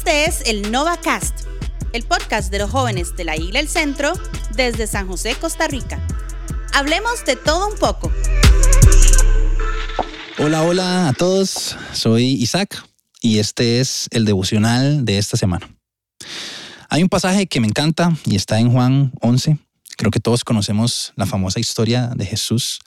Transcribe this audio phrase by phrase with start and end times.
[0.00, 1.40] Este es el Nova Cast,
[1.92, 4.14] el podcast de los jóvenes de la Isla El Centro
[4.56, 6.00] desde San José, Costa Rica.
[6.72, 8.10] Hablemos de todo un poco.
[10.38, 11.76] Hola, hola a todos.
[11.92, 12.82] Soy Isaac
[13.20, 15.68] y este es el devocional de esta semana.
[16.88, 19.58] Hay un pasaje que me encanta y está en Juan 11.
[19.96, 22.80] Creo que todos conocemos la famosa historia de Jesús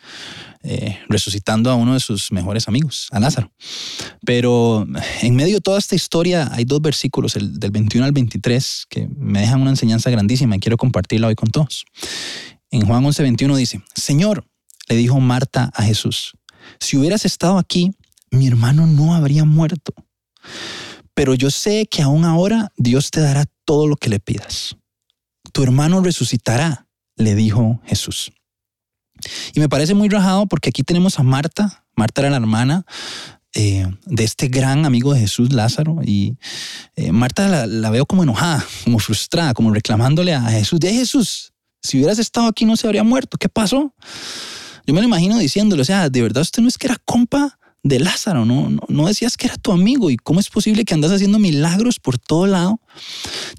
[0.64, 3.52] eh, resucitando a uno de sus mejores amigos, a Lázaro.
[4.26, 4.88] Pero
[5.22, 9.08] en medio de toda esta historia hay dos versículos, el del 21 al 23, que
[9.16, 11.86] me dejan una enseñanza grandísima y quiero compartirla hoy con todos.
[12.72, 14.46] En Juan 11, 21 dice, Señor,
[14.88, 16.34] le dijo Marta a Jesús,
[16.80, 17.92] si hubieras estado aquí,
[18.32, 19.94] mi hermano no habría muerto.
[21.14, 24.76] Pero yo sé que aún ahora Dios te dará todo lo que le pidas.
[25.52, 26.83] Tu hermano resucitará,
[27.16, 28.32] le dijo Jesús.
[29.54, 31.86] Y me parece muy rajado porque aquí tenemos a Marta.
[31.96, 32.86] Marta era la hermana
[33.54, 36.00] eh, de este gran amigo de Jesús, Lázaro.
[36.04, 36.38] Y
[36.96, 41.98] eh, Marta la, veo como enojada, como frustrada, como reclamándole a Jesús, de Jesús, si
[41.98, 43.38] hubieras estado aquí no se habría muerto.
[43.38, 43.94] ¿Qué pasó?
[44.86, 47.60] Yo me lo imagino diciéndole, o sea, de verdad usted no es que era compa
[47.84, 48.70] de Lázaro, ¿no?
[48.88, 52.18] no, decías que era tu amigo y cómo es posible que andas haciendo milagros por
[52.18, 52.80] todo lado.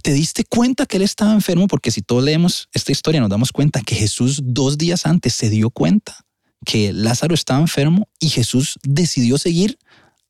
[0.05, 3.52] Te diste cuenta que él estaba enfermo porque si todos leemos esta historia nos damos
[3.52, 6.27] cuenta que Jesús dos días antes se dio cuenta
[6.66, 9.78] que Lázaro estaba enfermo y Jesús decidió seguir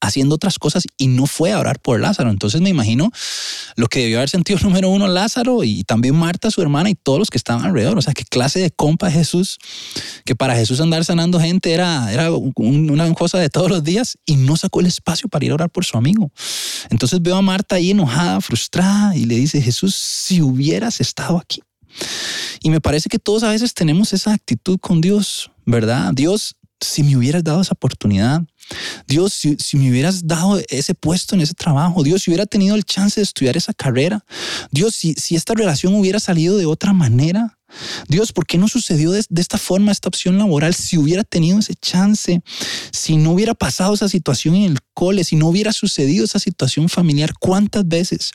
[0.07, 2.31] haciendo otras cosas y no fue a orar por Lázaro.
[2.31, 3.11] Entonces me imagino
[3.77, 7.19] lo que debió haber sentido número uno Lázaro y también Marta, su hermana, y todos
[7.19, 7.99] los que estaban alrededor.
[7.99, 9.59] O sea, qué clase de compa Jesús,
[10.25, 14.37] que para Jesús andar sanando gente era, era una cosa de todos los días y
[14.37, 16.31] no sacó el espacio para ir a orar por su amigo.
[16.91, 21.63] Entonces veo a Marta ahí enojada, frustrada y le dice, Jesús, si hubieras estado aquí.
[22.61, 26.13] Y me parece que todos a veces tenemos esa actitud con Dios, ¿verdad?
[26.15, 28.43] Dios, si me hubieras dado esa oportunidad,
[29.07, 32.85] Dios, si, me hubieras dado ese puesto en ese trabajo, Dios, si hubiera tenido el
[32.85, 34.25] chance de estudiar esa carrera,
[34.71, 37.59] Dios, si, si esta relación hubiera salido de otra manera,
[38.09, 40.75] Dios, ¿por qué no sucedió de, esta forma esta opción laboral?
[40.75, 42.43] Si hubiera tenido ese chance,
[42.93, 46.89] si no hubiera pasado esa situación en el cole, si no hubiera sucedido esa situación
[46.89, 48.31] familiar, ¿cuántas veces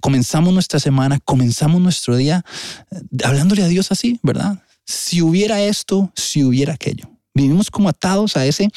[0.00, 2.44] comenzamos nuestra semana, comenzamos nuestro día
[2.90, 4.62] eh, hablándole a Dios así, verdad?
[4.84, 7.15] Si hubiera esto, si hubiera aquello.
[7.36, 8.68] Vivimos como atados a ese,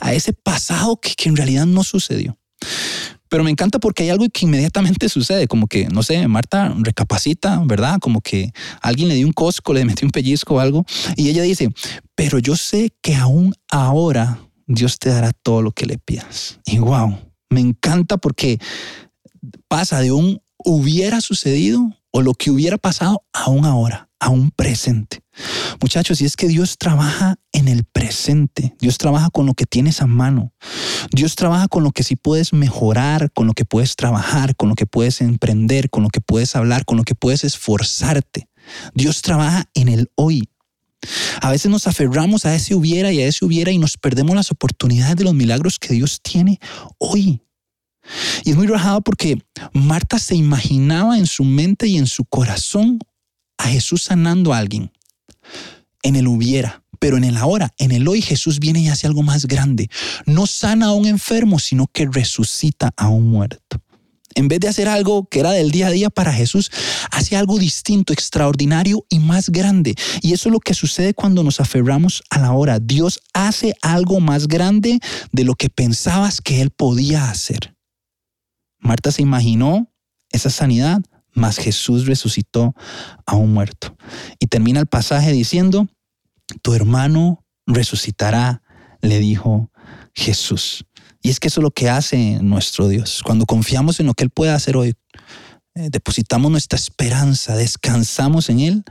[0.00, 2.36] a ese pasado que, que en realidad no sucedió.
[3.28, 7.60] Pero me encanta porque hay algo que inmediatamente sucede, como que, no sé, Marta recapacita,
[7.64, 7.98] ¿verdad?
[8.00, 10.84] Como que alguien le dio un cosco, le metió un pellizco o algo,
[11.16, 11.68] y ella dice,
[12.14, 16.60] pero yo sé que aún ahora Dios te dará todo lo que le pidas.
[16.64, 17.18] Y wow,
[17.50, 18.58] me encanta porque
[19.68, 25.20] pasa de un hubiera sucedido o lo que hubiera pasado aún ahora, a un presente.
[25.80, 28.74] Muchachos, y es que Dios trabaja en el presente.
[28.80, 30.52] Dios trabaja con lo que tienes a mano.
[31.12, 34.74] Dios trabaja con lo que sí puedes mejorar, con lo que puedes trabajar, con lo
[34.74, 38.48] que puedes emprender, con lo que puedes hablar, con lo que puedes esforzarte.
[38.94, 40.48] Dios trabaja en el hoy.
[41.40, 44.50] A veces nos aferramos a ese hubiera y a ese hubiera y nos perdemos las
[44.50, 46.58] oportunidades de los milagros que Dios tiene
[46.98, 47.42] hoy.
[48.44, 49.38] Y es muy rajado porque
[49.72, 52.98] Marta se imaginaba en su mente y en su corazón
[53.58, 54.92] a Jesús sanando a alguien
[56.02, 59.22] en el hubiera, pero en el ahora, en el hoy, Jesús viene y hace algo
[59.22, 59.90] más grande.
[60.24, 63.80] No sana a un enfermo, sino que resucita a un muerto.
[64.36, 66.70] En vez de hacer algo que era del día a día para Jesús,
[67.10, 69.94] hace algo distinto, extraordinario y más grande.
[70.20, 72.78] Y eso es lo que sucede cuando nos aferramos a la hora.
[72.78, 75.00] Dios hace algo más grande
[75.32, 77.74] de lo que pensabas que Él podía hacer.
[78.78, 79.90] Marta se imaginó
[80.30, 81.00] esa sanidad,
[81.36, 82.74] mas Jesús resucitó
[83.26, 83.96] a un muerto.
[84.40, 85.86] Y termina el pasaje diciendo,
[86.62, 88.62] tu hermano resucitará,
[89.02, 89.70] le dijo
[90.14, 90.86] Jesús.
[91.22, 93.20] Y es que eso es lo que hace nuestro Dios.
[93.24, 94.94] Cuando confiamos en lo que Él puede hacer hoy,
[95.74, 98.84] eh, depositamos nuestra esperanza, descansamos en Él,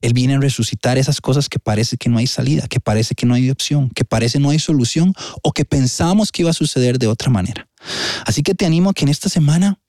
[0.00, 3.26] Él viene a resucitar esas cosas que parece que no hay salida, que parece que
[3.26, 6.98] no hay opción, que parece no hay solución o que pensamos que iba a suceder
[6.98, 7.68] de otra manera.
[8.24, 9.79] Así que te animo a que en esta semana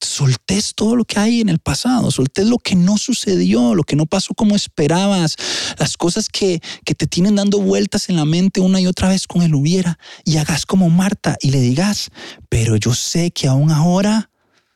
[0.00, 3.96] soltés todo lo que hay en el pasado, soltés lo que no sucedió, lo que
[3.96, 5.36] no pasó como esperabas,
[5.78, 9.26] las cosas que, que te tienen dando vueltas en la mente una y otra vez
[9.26, 12.10] con el hubiera, y hagas como Marta y le digas,
[12.48, 14.30] pero yo sé que aún ahora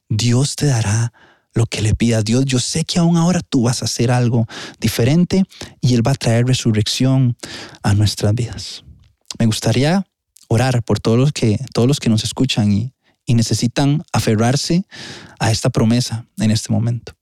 [0.09, 1.13] Dios te dará
[1.53, 2.25] lo que le pidas.
[2.25, 4.47] Dios, yo sé que aún ahora tú vas a hacer algo
[4.81, 5.45] diferente
[5.81, 7.37] y Él va a traer resurrección
[7.83, 8.85] a nuestras vidas.
[9.39, 10.07] Me gustaría
[10.49, 12.93] orar por todos los que, todos los que nos escuchan y,
[13.27, 14.85] y necesitan aferrarse
[15.39, 17.13] a esta promesa en este momento.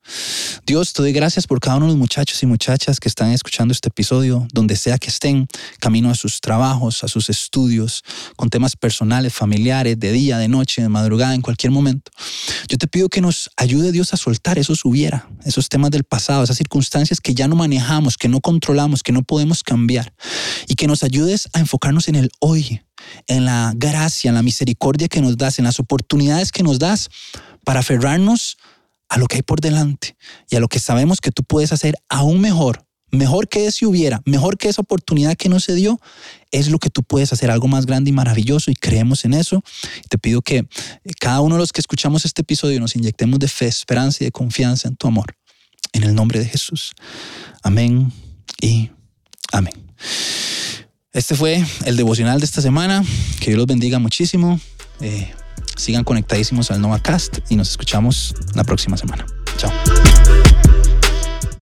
[0.67, 3.73] Dios, te doy gracias por cada uno de los muchachos y muchachas que están escuchando
[3.73, 5.47] este episodio, donde sea que estén,
[5.81, 8.03] camino a sus trabajos, a sus estudios,
[8.37, 12.11] con temas personales, familiares, de día, de noche, de madrugada, en cualquier momento.
[12.69, 16.43] Yo te pido que nos ayude Dios a soltar esos hubiera, esos temas del pasado,
[16.43, 20.13] esas circunstancias que ya no manejamos, que no controlamos, que no podemos cambiar,
[20.67, 22.81] y que nos ayudes a enfocarnos en el hoy,
[23.27, 27.09] en la gracia, en la misericordia que nos das, en las oportunidades que nos das
[27.65, 28.57] para aferrarnos
[29.09, 30.17] a lo que hay por delante
[30.51, 34.21] y a lo que sabemos que tú puedes hacer aún mejor, mejor que ese hubiera,
[34.27, 36.01] mejor que esa oportunidad que no se dio,
[36.51, 39.63] es lo que tú puedes hacer, algo más grande y maravilloso y creemos en eso.
[40.09, 40.67] Te pido que
[41.21, 44.33] cada uno de los que escuchamos este episodio nos inyectemos de fe, esperanza y de
[44.33, 45.35] confianza en tu amor.
[45.93, 46.93] En el nombre de Jesús.
[47.63, 48.13] Amén
[48.61, 48.91] y
[49.53, 49.75] amén.
[51.19, 53.03] Este fue el devocional de esta semana.
[53.41, 54.61] Que Dios los bendiga muchísimo.
[55.01, 55.29] Eh,
[55.75, 59.27] sigan conectadísimos al NovaCast y nos escuchamos la próxima semana.